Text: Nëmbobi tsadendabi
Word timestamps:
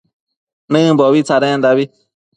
Nëmbobi 0.71 1.19
tsadendabi 1.27 1.83